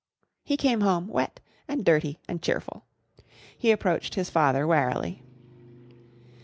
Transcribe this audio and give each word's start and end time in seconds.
He 0.43 0.57
came 0.57 0.81
home 0.81 1.07
wet 1.07 1.41
and 1.67 1.85
dirty 1.85 2.17
and 2.27 2.41
cheerful. 2.41 2.85
He 3.55 3.69
approached 3.69 4.15
his 4.15 4.31
father 4.31 4.65
warily. 4.65 5.21